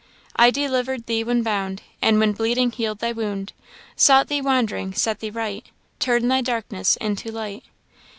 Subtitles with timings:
[0.35, 3.53] "'I deliver'd thee when bound, And when bleeding heal'd thy wound;
[3.95, 5.63] Sought thee wandering, set thee right
[5.99, 7.65] Turn'd thy darkness into light.